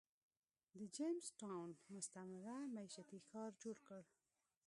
[0.77, 4.01] د جېمز ټاون مستعمره مېشتی ښار جوړ کړ.